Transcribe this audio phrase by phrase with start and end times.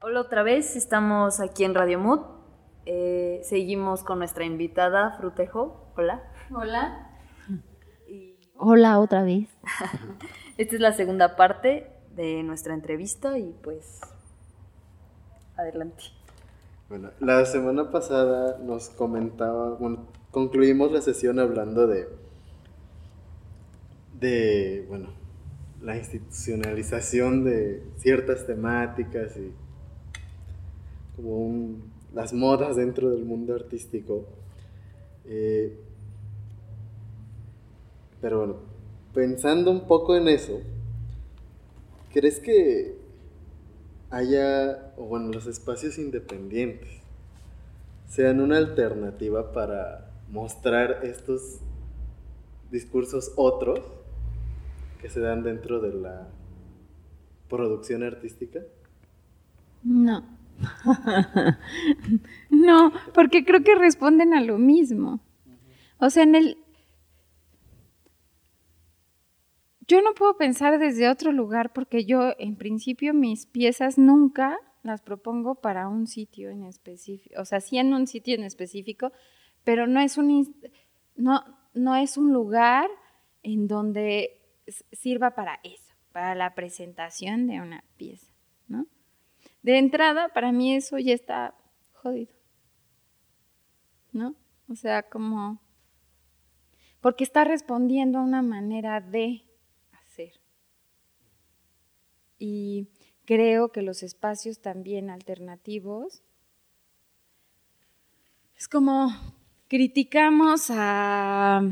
[0.00, 2.20] Hola otra vez, estamos aquí en Radio Mood.
[2.86, 5.90] Eh, seguimos con nuestra invitada Frutejo.
[5.96, 6.22] Hola.
[6.54, 7.18] Hola.
[8.56, 9.48] Hola otra vez.
[10.56, 14.00] Esta es la segunda parte de nuestra entrevista y pues
[15.56, 16.04] adelante.
[16.88, 22.08] Bueno, la semana pasada nos comentaba, bueno, concluimos la sesión hablando de,
[24.20, 25.08] de, bueno,
[25.82, 29.52] la institucionalización de ciertas temáticas y
[31.16, 34.26] como un, las modas dentro del mundo artístico.
[35.24, 35.78] Eh,
[38.20, 38.56] pero bueno,
[39.14, 40.60] pensando un poco en eso,
[42.12, 42.96] ¿crees que
[44.10, 46.88] haya, o bueno, los espacios independientes
[48.08, 51.60] sean una alternativa para mostrar estos
[52.70, 53.80] discursos otros
[55.00, 56.28] que se dan dentro de la
[57.48, 58.60] producción artística?
[59.82, 60.24] No.
[62.50, 65.20] no, porque creo que responden a lo mismo.
[65.98, 66.58] O sea, en el...
[69.86, 75.00] Yo no puedo pensar desde otro lugar porque yo, en principio, mis piezas nunca las
[75.00, 77.40] propongo para un sitio en específico.
[77.40, 79.12] O sea, sí en un sitio en específico,
[79.68, 80.56] pero no es un,
[81.14, 82.88] no, no es un lugar
[83.42, 84.40] en donde
[84.92, 88.32] sirva para eso, para la presentación de una pieza,
[88.66, 88.86] ¿no?
[89.60, 91.54] De entrada, para mí eso ya está
[91.92, 92.32] jodido,
[94.12, 94.34] ¿no?
[94.70, 95.60] O sea, como...
[97.02, 99.44] Porque está respondiendo a una manera de
[99.92, 100.40] hacer.
[102.38, 102.88] Y
[103.26, 106.22] creo que los espacios también alternativos
[108.56, 109.10] es como
[109.68, 111.62] criticamos a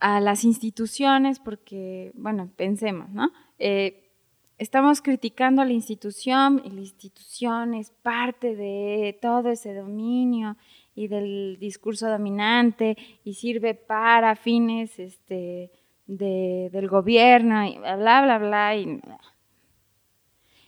[0.00, 3.30] a las instituciones, porque, bueno, pensemos, ¿no?
[3.58, 4.10] Eh,
[4.58, 10.56] estamos criticando a la institución y la institución es parte de todo ese dominio
[10.94, 15.70] y del discurso dominante y sirve para fines este,
[16.06, 18.76] del gobierno y bla, bla, bla.
[18.76, 19.00] Y,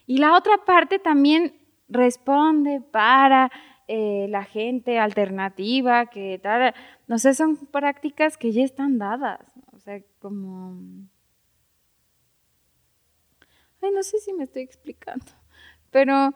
[0.05, 1.55] y la otra parte también
[1.89, 3.51] responde para
[3.95, 6.73] eh, la gente alternativa, que tal,
[7.05, 9.39] no sé, son prácticas que ya están dadas,
[9.71, 10.79] o sea, como...
[13.83, 15.27] Ay, no sé si me estoy explicando,
[15.91, 16.33] pero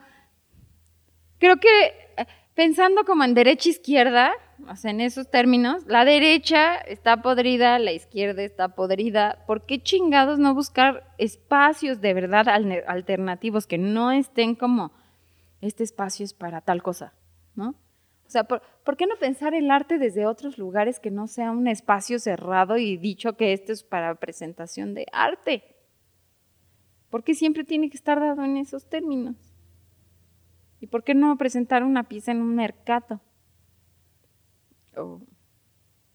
[1.39, 1.67] creo que
[2.17, 4.33] eh, pensando como en derecha-izquierda,
[4.69, 9.43] o sea, en esos términos, la derecha está podrida, la izquierda está podrida.
[9.47, 14.91] ¿Por qué chingados no buscar espacios de verdad alternativos que no estén como
[15.59, 17.16] este espacio es para tal cosa?
[17.57, 17.75] ¿No?
[18.27, 18.61] O sea, ¿por,
[18.97, 22.97] qué no pensar el arte desde otros lugares que no sea un espacio cerrado y
[22.97, 25.63] dicho que este es para presentación de arte?
[27.09, 29.37] ¿Por qué siempre tiene que estar dado en esos términos?
[30.81, 33.21] ¿Y por qué no presentar una pieza en un mercado?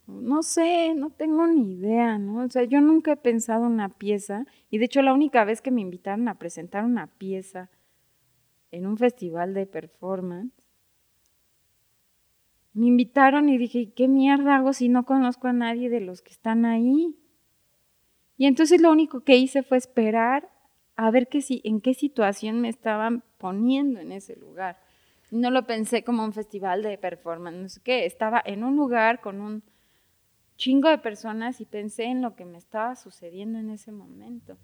[0.07, 2.45] no sé, no tengo ni idea, ¿no?
[2.45, 5.71] O sea, yo nunca he pensado una pieza, y de hecho la única vez que
[5.71, 7.71] me invitaron a presentar una pieza
[8.73, 10.62] en un festival de performance,
[12.75, 16.31] me invitaron y dije, ¿qué mierda hago si no conozco a nadie de los que
[16.31, 17.17] están ahí?
[18.37, 20.49] Y entonces lo único que hice fue esperar
[20.97, 24.79] a ver qué, en qué situación me estaban poniendo en ese lugar.
[25.31, 29.63] No lo pensé como un festival de performance, no estaba en un lugar con un
[30.57, 34.59] chingo de personas y pensé en lo que me estaba sucediendo en ese momento.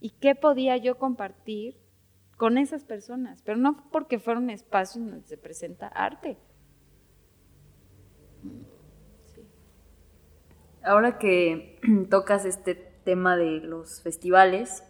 [0.00, 1.76] Y qué podía yo compartir
[2.36, 6.36] con esas personas, pero no porque fuera un espacio donde se presenta arte.
[10.84, 11.80] Ahora que
[12.10, 14.84] tocas este tema de los festivales,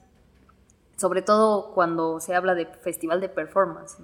[0.96, 3.98] sobre todo cuando se habla de festival de performance,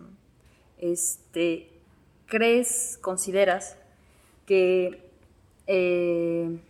[0.78, 1.82] este,
[2.26, 3.76] ¿crees, consideras
[4.46, 5.10] que
[5.66, 6.60] eh,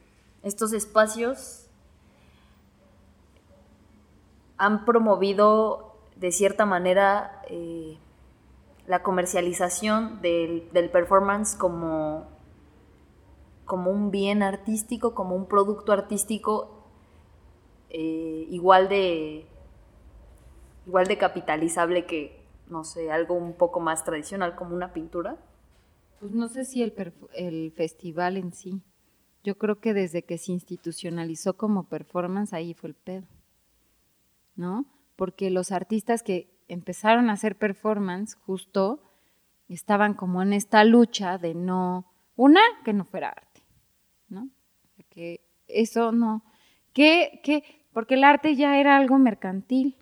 [0.43, 1.67] estos espacios
[4.57, 7.99] han promovido de cierta manera eh,
[8.87, 12.40] la comercialización del, del performance como
[13.71, 16.89] como un bien artístico, como un producto artístico
[17.89, 19.47] eh, igual de
[20.87, 25.37] igual de capitalizable que, no sé, algo un poco más tradicional como una pintura?
[26.19, 26.93] Pues no sé si el,
[27.35, 28.83] el festival en sí.
[29.45, 33.29] Yo creo que desde que se institucionalizó como performance, ahí fue el pedo.
[34.57, 34.85] ¿No?
[35.15, 39.01] Porque los artistas que empezaron a hacer performance justo
[39.69, 43.50] estaban como en esta lucha de no Una, que no fuera arte,
[44.31, 44.49] ¿no?
[45.09, 46.45] Que eso no,
[46.93, 49.97] que, que, porque el arte ya era algo mercantil.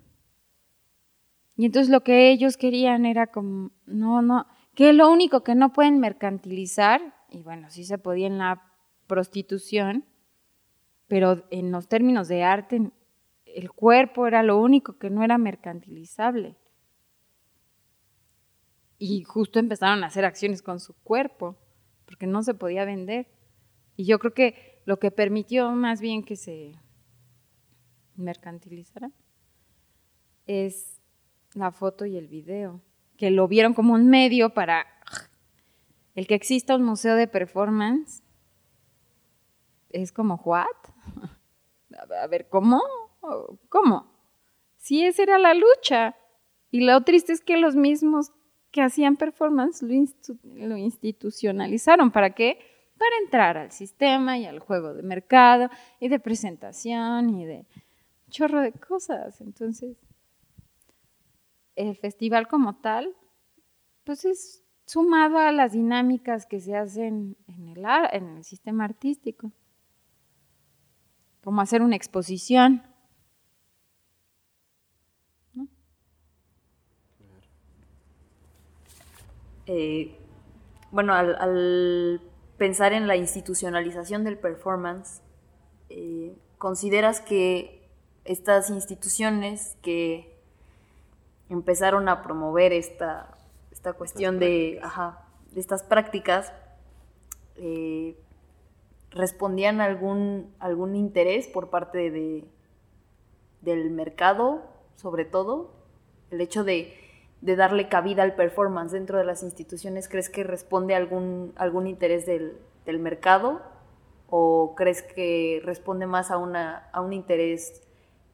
[1.55, 5.73] Y entonces lo que ellos querían era como, no, no, que lo único que no
[5.73, 8.63] pueden mercantilizar, y bueno, sí se podía en la
[9.07, 10.05] prostitución,
[11.07, 12.91] pero en los términos de arte,
[13.45, 16.55] el cuerpo era lo único que no era mercantilizable.
[18.97, 21.57] Y justo empezaron a hacer acciones con su cuerpo,
[22.05, 23.27] porque no se podía vender.
[23.99, 26.71] Y yo creo que lo que permitió más bien que se
[28.15, 29.11] mercantilizara
[30.47, 31.01] es
[31.53, 32.79] la foto y el video,
[33.17, 34.87] que lo vieron como un medio para
[36.15, 38.23] el que exista un museo de performance.
[39.89, 40.65] Es como, ¿what?
[42.21, 42.81] A ver, ¿cómo?
[43.67, 44.13] ¿Cómo?
[44.77, 46.15] Si esa era la lucha.
[46.71, 48.31] Y lo triste es que los mismos
[48.71, 52.11] que hacían performance lo, institucionalizaron.
[52.11, 52.59] ¿Para qué?
[52.99, 55.69] Para entrar al sistema y al juego de mercado
[55.99, 57.65] y de presentación y de
[58.29, 59.41] chorro de cosas.
[59.41, 59.97] Entonces,
[61.75, 63.15] el festival como tal,
[64.03, 69.51] pues es sumado a las dinámicas que se hacen en el, en el sistema artístico,
[71.41, 72.83] como hacer una exposición,
[79.71, 80.17] Eh,
[80.89, 82.19] bueno, al,
[82.59, 85.21] pensar en la institucionalización del performance,
[85.89, 87.89] eh, ¿consideras que
[88.25, 90.37] estas instituciones que
[91.49, 93.35] empezaron a promover esta,
[93.71, 94.79] esta cuestión de,
[95.51, 96.53] de, estas prácticas
[97.55, 98.15] eh,
[99.09, 102.43] respondían a algún, algún interés por parte de,
[103.61, 104.61] del mercado,
[104.97, 105.73] sobre todo?
[106.29, 106.93] El hecho de
[107.41, 111.87] de darle cabida al performance dentro de las instituciones, ¿crees que responde a algún, algún
[111.87, 112.57] interés del,
[112.99, 113.61] mercado?
[114.29, 117.83] ¿O crees que responde más a, una, a un interés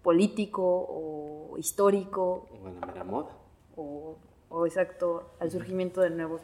[0.01, 2.47] político o histórico?
[2.63, 3.31] O a la mera moda.
[3.75, 4.15] O,
[4.49, 6.41] o exacto, al surgimiento de nuevos,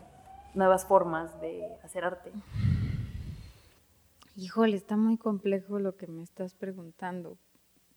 [0.54, 2.32] nuevas formas de hacer arte.
[4.36, 7.38] Híjole, está muy complejo lo que me estás preguntando,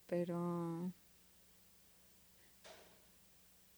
[0.07, 0.93] pero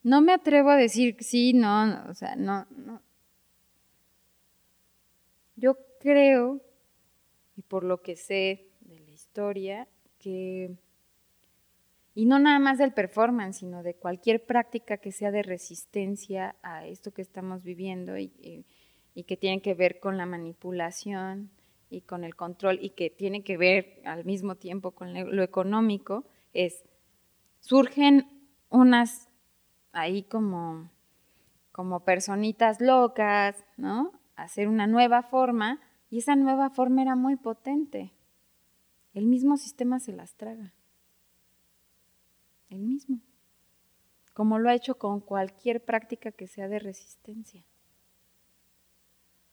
[0.06, 3.02] no me atrevo a decir sí, no, o sea, no, no.
[5.56, 6.60] Yo creo,
[7.56, 9.88] y por lo que sé de la historia,
[10.20, 10.76] que,
[12.14, 16.86] y no nada más del performance, sino de cualquier práctica que sea de resistencia a
[16.86, 18.64] esto que estamos viviendo y,
[19.12, 21.50] y que tiene que ver con la manipulación
[21.90, 26.24] y con el control y que tiene que ver al mismo tiempo con lo económico,
[26.52, 26.84] es,
[27.58, 28.28] surgen
[28.70, 29.25] unas
[29.96, 30.90] ahí como,
[31.72, 34.12] como personitas locas, ¿no?
[34.36, 38.12] Hacer una nueva forma y esa nueva forma era muy potente.
[39.14, 40.74] El mismo sistema se las traga.
[42.68, 43.20] El mismo.
[44.34, 47.64] Como lo ha hecho con cualquier práctica que sea de resistencia.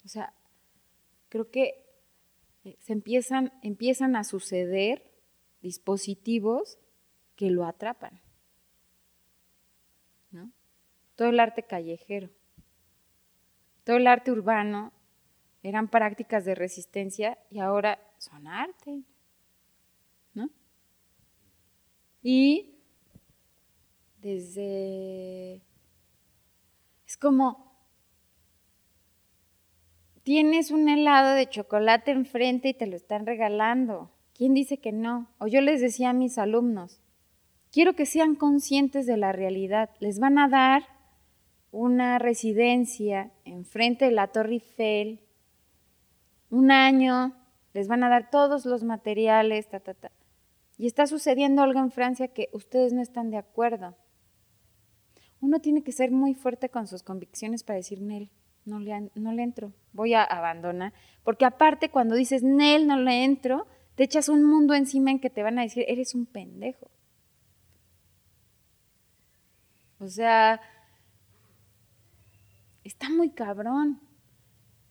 [0.04, 0.34] O sea,
[1.30, 1.86] creo que
[2.66, 5.10] eh, se empiezan, empiezan a suceder
[5.62, 6.78] dispositivos
[7.38, 8.23] que lo atrapan
[11.16, 12.30] todo el arte callejero,
[13.84, 14.92] todo el arte urbano
[15.64, 19.04] eran prácticas de resistencia y ahora son arte.
[20.34, 20.50] ¿no?
[22.22, 22.76] Y
[24.22, 25.62] desde...
[27.06, 27.72] Es como...
[30.24, 34.10] Tienes un helado de chocolate enfrente y te lo están regalando.
[34.34, 35.30] ¿Quién dice que no?
[35.38, 37.02] O yo les decía a mis alumnos,
[37.74, 39.90] quiero que sean conscientes de la realidad.
[40.00, 40.93] Les van a dar
[41.74, 45.20] una residencia enfrente de la Torre Eiffel,
[46.52, 47.34] un año,
[47.74, 50.12] les van a dar todos los materiales, ta, ta, ta.
[50.78, 53.96] Y está sucediendo algo en Francia que ustedes no están de acuerdo.
[55.42, 58.30] Uno tiene que ser muy fuerte con sus convicciones para decir, Nel,
[58.66, 60.94] no le, no le entro, voy a abandonar.
[61.24, 63.66] Porque aparte cuando dices, Nel, no le entro,
[63.96, 66.92] te echas un mundo encima en que te van a decir, eres un pendejo.
[70.00, 70.62] O sea,
[72.84, 74.02] está muy cabrón.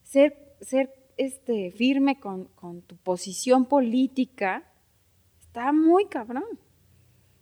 [0.02, 4.64] Ser, ser este, firme con, con tu posición política
[5.40, 6.58] está muy cabrón.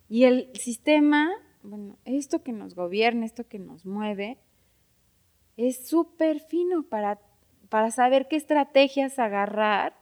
[0.09, 1.31] Y el sistema,
[1.63, 4.37] bueno, esto que nos gobierna, esto que nos mueve,
[5.55, 7.21] es súper fino para,
[7.69, 9.95] para saber qué estrategias agarrar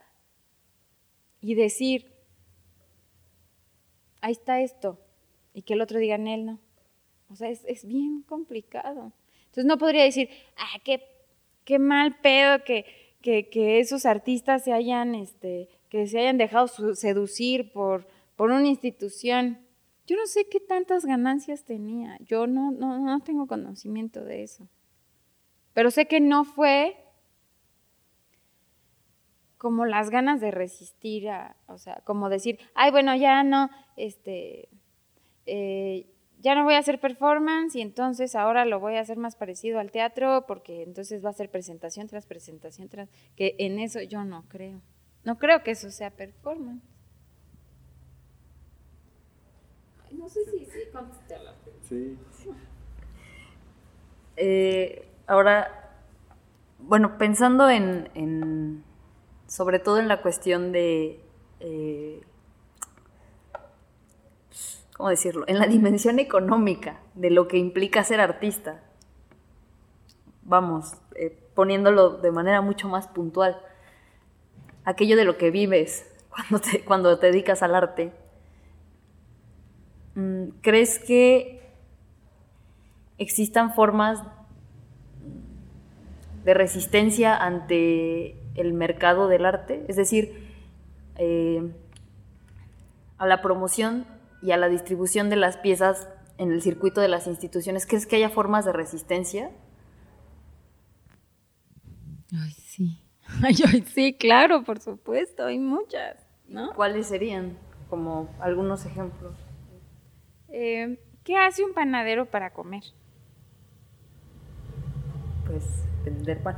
[1.41, 2.11] y decir,
[4.21, 4.99] ahí está esto,
[5.53, 6.59] y que el otro diga, él no.
[7.29, 9.13] O sea, es, es bien complicado.
[9.49, 11.03] Entonces no podría decir, ah, qué,
[11.65, 12.85] qué mal pedo que,
[13.21, 18.67] que, que esos artistas se hayan, este, que se hayan dejado seducir por, por una
[18.67, 19.59] institución.
[20.05, 24.67] Yo no sé qué tantas ganancias tenía, yo no, no, no tengo conocimiento de eso.
[25.73, 26.97] Pero sé que no fue
[29.57, 34.69] como las ganas de resistir a, o sea, como decir, ay, bueno, ya no, este,
[35.45, 36.07] eh,
[36.39, 39.79] ya no voy a hacer performance y entonces ahora lo voy a hacer más parecido
[39.79, 44.23] al teatro porque entonces va a ser presentación tras presentación tras, que en eso yo
[44.23, 44.81] no creo.
[45.23, 46.83] No creo que eso sea performance.
[50.11, 51.53] No sé si sí contesté la
[51.87, 52.17] Sí.
[54.41, 55.91] Eh, ahora,
[56.77, 58.07] bueno, pensando en
[59.49, 61.19] sobre todo en la cuestión de,
[61.59, 62.21] eh,
[64.99, 68.83] ¿cómo decirlo?, en la dimensión económica de lo que implica ser artista.
[70.43, 73.61] Vamos, eh, poniéndolo de manera mucho más puntual.
[74.83, 78.11] Aquello de lo que vives cuando te, cuando te dedicas al arte.
[80.15, 81.71] Mm, ¿Crees que
[83.19, 84.21] existan formas
[86.43, 90.53] de resistencia ante el mercado del arte, es decir,
[91.15, 91.71] eh,
[93.17, 97.27] a la promoción y a la distribución de las piezas en el circuito de las
[97.27, 97.85] instituciones.
[97.85, 99.51] ¿Crees que haya formas de resistencia?
[102.33, 103.01] Ay, sí.
[103.43, 106.17] Ay, sí, claro, por supuesto, hay muchas,
[106.47, 106.73] ¿no?
[106.73, 107.57] ¿Cuáles serían?
[107.89, 109.35] Como algunos ejemplos.
[110.47, 112.83] Eh, ¿Qué hace un panadero para comer?
[115.45, 115.63] Pues
[116.05, 116.57] vender pan.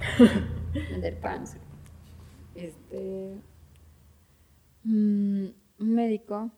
[0.73, 1.45] vender pan
[2.55, 3.35] este,
[4.83, 5.45] mm,
[5.79, 6.51] un médico,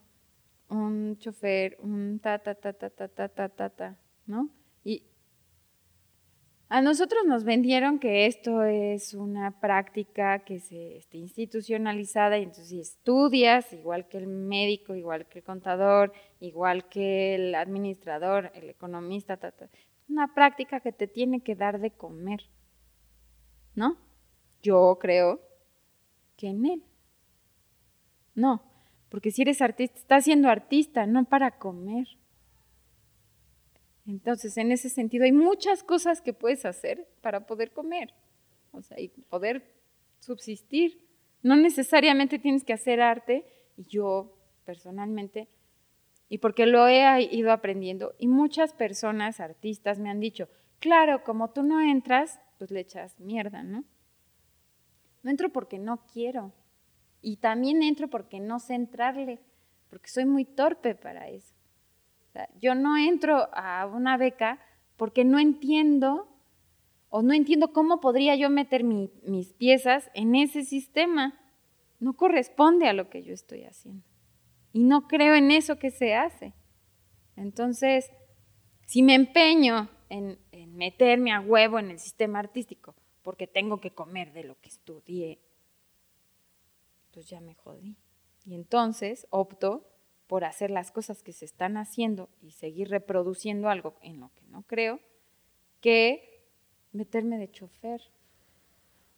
[0.68, 4.50] un chofer, un ta, ta, ta, ta, ta, ta, ta, ta, ta, ¿no?
[4.82, 5.04] Y
[6.68, 12.72] a nosotros nos vendieron que esto es una práctica que se esté institucionalizada y entonces
[12.72, 19.36] estudias, igual que el médico, igual que el contador, igual que el administrador, el economista,
[19.36, 19.68] ta, ta,
[20.08, 22.40] una práctica que te tiene que dar de comer,
[23.74, 23.96] ¿no?
[24.62, 25.40] Yo creo
[26.36, 26.84] que en él.
[28.34, 28.62] No,
[29.14, 32.08] porque si eres artista, estás siendo artista, no para comer.
[34.08, 38.12] Entonces, en ese sentido, hay muchas cosas que puedes hacer para poder comer,
[38.72, 39.70] o sea, y poder
[40.18, 41.06] subsistir.
[41.44, 45.46] No necesariamente tienes que hacer arte, y yo personalmente,
[46.28, 50.48] y porque lo he ido aprendiendo, y muchas personas, artistas, me han dicho,
[50.80, 53.84] claro, como tú no entras, pues le echas mierda, ¿no?
[55.22, 56.52] No entro porque no quiero.
[57.26, 59.40] Y también entro porque no sé entrarle,
[59.88, 61.54] porque soy muy torpe para eso.
[62.60, 64.60] yo no entro a una beca
[64.96, 66.28] porque no entiendo
[67.08, 71.40] o no entiendo cómo podría yo meter mis piezas en ese sistema.
[71.98, 74.04] No corresponde a lo que yo estoy haciendo.
[74.74, 76.52] Y no creo en eso que se hace.
[77.36, 78.10] Entonces,
[78.84, 80.38] si me empeño en
[80.76, 85.40] meterme a huevo en el sistema artístico porque tengo que comer de lo que estudié,
[87.14, 87.96] pues ya me jodí.
[88.44, 89.88] Y entonces opto
[90.26, 94.42] por hacer las cosas que se están haciendo y seguir reproduciendo algo en lo que
[94.48, 95.00] no creo,
[95.80, 96.44] que
[96.92, 98.02] meterme de chofer,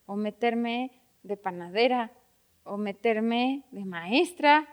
[0.05, 0.91] o meterme
[1.23, 2.11] de panadera,
[2.63, 4.67] o meterme de maestra,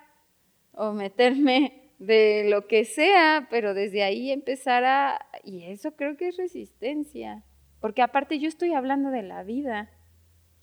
[0.73, 5.27] o meterme de lo que sea, pero desde ahí empezar a...
[5.45, 7.45] Y eso creo que es resistencia.
[7.81, 9.91] Porque aparte yo estoy hablando de la vida.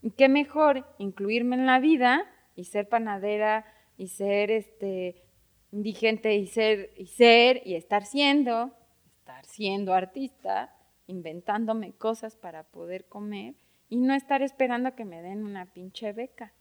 [0.02, 3.64] ¿Y qué mejor incluirme en la vida y ser panadera
[3.96, 5.22] y ser este
[5.70, 8.74] indigente y ser y ser y estar siendo,
[9.18, 10.74] estar siendo artista,
[11.06, 13.54] inventándome cosas para poder comer
[13.88, 16.52] y no estar esperando que me den una pinche beca.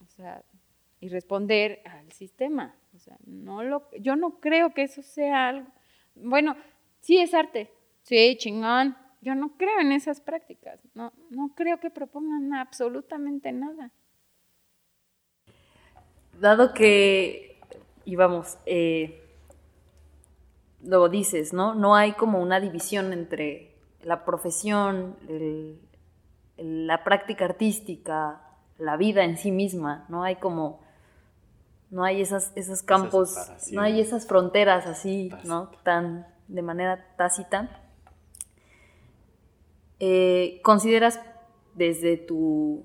[0.00, 0.44] O sea,
[1.00, 2.74] y responder al sistema.
[2.94, 5.68] O sea, no lo, yo no creo que eso sea algo.
[6.14, 6.56] Bueno,
[7.00, 7.70] sí es arte,
[8.04, 8.94] Sí, chingón.
[9.24, 10.78] Yo no creo en esas prácticas.
[10.92, 13.90] No, no creo que propongan absolutamente nada.
[16.38, 17.58] Dado que,
[18.04, 19.26] y vamos, eh,
[20.82, 21.74] lo dices, ¿no?
[21.74, 25.16] No hay como una división entre la profesión,
[26.58, 28.42] la práctica artística,
[28.76, 30.80] la vida en sí misma, no hay como,
[31.90, 33.34] no hay esas, esos campos,
[33.72, 35.70] no hay esas fronteras así, ¿no?
[35.82, 37.80] Tan de manera tácita.
[40.00, 41.20] Eh, ¿Consideras
[41.74, 42.84] desde tu,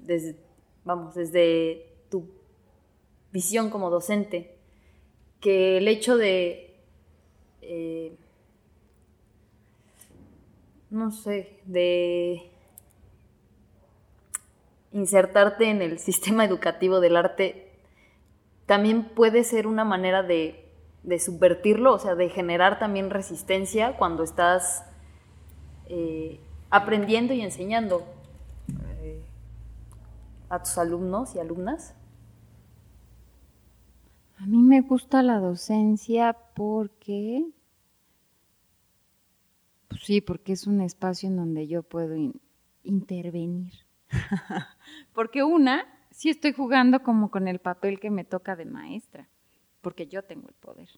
[0.00, 0.36] desde,
[0.84, 2.28] vamos, desde tu
[3.32, 4.56] visión como docente
[5.40, 6.76] que el hecho de,
[7.62, 8.16] eh,
[10.90, 12.50] no sé, de
[14.92, 17.72] insertarte en el sistema educativo del arte
[18.66, 20.68] también puede ser una manera de,
[21.02, 24.84] de subvertirlo, o sea, de generar también resistencia cuando estás
[25.88, 28.04] eh, aprendiendo y enseñando
[29.00, 29.22] eh,
[30.48, 31.94] a tus alumnos y alumnas.
[34.38, 37.44] A mí me gusta la docencia porque,
[39.88, 42.16] pues sí, porque es un espacio en donde yo puedo
[42.82, 43.72] intervenir.
[45.12, 49.28] porque una, sí estoy jugando como con el papel que me toca de maestra,
[49.80, 50.88] porque yo tengo el poder,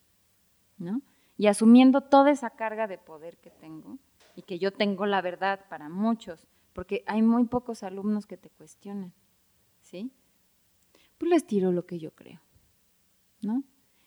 [0.78, 1.02] ¿no?
[1.36, 3.98] Y asumiendo toda esa carga de poder que tengo
[4.34, 8.50] y que yo tengo la verdad para muchos, porque hay muy pocos alumnos que te
[8.50, 9.12] cuestionan,
[9.80, 10.12] ¿sí?
[11.18, 12.40] Pues les tiro lo que yo creo.
[13.44, 13.62] ¿no?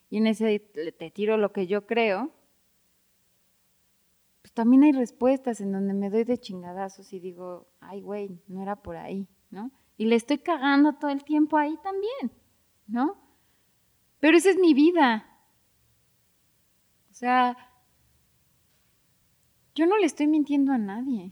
[0.09, 2.31] Y en ese te tiro lo que yo creo,
[4.41, 8.61] pues también hay respuestas en donde me doy de chingadazos y digo, ay, güey, no
[8.61, 9.71] era por ahí, ¿no?
[9.97, 12.31] Y le estoy cagando todo el tiempo ahí también,
[12.87, 13.17] ¿no?
[14.19, 15.27] Pero esa es mi vida.
[17.11, 17.57] O sea,
[19.77, 21.31] yo no le estoy mintiendo a nadie.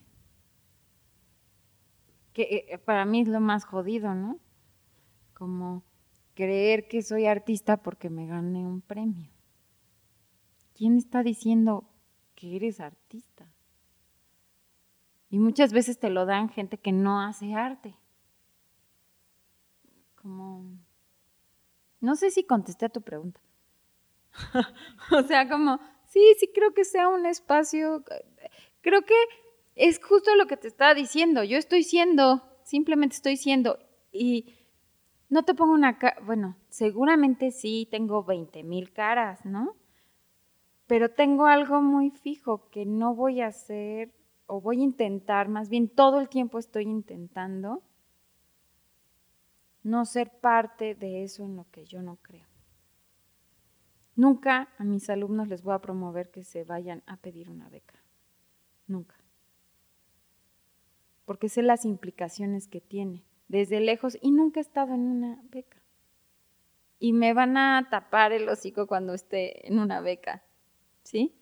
[2.32, 4.40] Que eh, para mí es lo más jodido, ¿no?
[5.34, 5.84] Como
[6.36, 9.32] creer que soy artista porque me gané un premio.
[10.76, 11.90] ¿Quién está diciendo
[12.36, 13.48] que eres artista?
[15.32, 17.96] Y muchas veces te lo dan gente que no hace arte.
[20.22, 20.70] Como,
[22.00, 23.42] no sé si contesté a tu pregunta.
[25.12, 25.80] o sea, como,
[26.16, 28.02] sí, sí creo que sea un espacio,
[28.80, 29.16] creo que
[29.76, 31.44] es justo lo que te estaba diciendo.
[31.44, 33.78] Yo estoy siendo, simplemente estoy siendo.
[34.14, 34.54] Y
[35.28, 39.76] no te pongo una cara, bueno, seguramente sí tengo 20 mil caras, ¿no?
[40.88, 44.14] Pero tengo algo muy fijo que no voy a hacer
[44.48, 47.84] o voy a intentar, más bien todo el tiempo estoy intentando
[49.84, 52.55] no ser parte de eso en lo que yo no creo.
[54.16, 58.02] Nunca a mis alumnos les voy a promover que se vayan a pedir una beca.
[58.88, 59.16] Nunca.
[61.26, 65.78] Porque sé las implicaciones que tiene desde lejos y nunca he estado en una beca.
[67.00, 70.44] Y me van a tapar el hocico cuando esté en una beca,
[71.04, 71.36] ¿sí?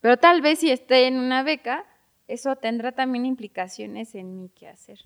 [0.00, 1.86] Pero tal vez si esté en una beca,
[2.28, 5.00] eso tendrá también implicaciones en mi quehacer.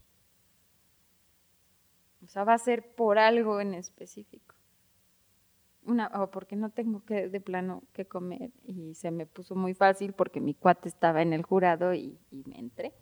[2.24, 4.57] O sea, va a ser por algo en específico.
[5.88, 9.74] Una, o porque no tengo que de plano que comer y se me puso muy
[9.74, 12.92] fácil porque mi cuate estaba en el jurado y, y me entré.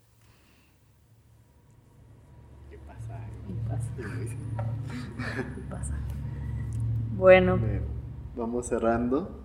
[7.17, 7.59] Bueno.
[8.37, 9.43] Vamos cerrando.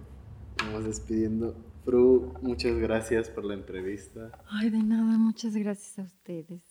[0.63, 1.55] Vamos despidiendo.
[1.83, 4.31] Fru, muchas gracias por la entrevista.
[4.47, 6.61] Ay, de nada, muchas gracias a ustedes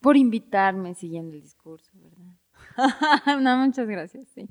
[0.00, 2.34] por invitarme siguiendo el discurso, ¿verdad?
[3.40, 4.48] no, muchas gracias, sí.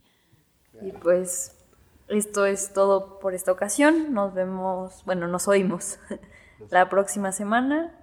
[0.82, 1.56] Y pues
[2.08, 4.14] esto es todo por esta ocasión.
[4.14, 6.00] Nos vemos, bueno, nos oímos
[6.70, 7.94] la próxima semana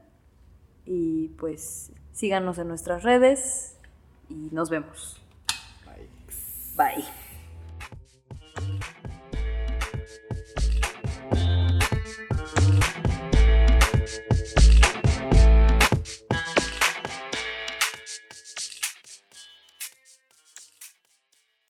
[0.84, 3.76] y pues síganos en nuestras redes
[4.28, 5.20] y nos vemos.
[6.76, 6.96] Bye.
[6.96, 7.23] Bye.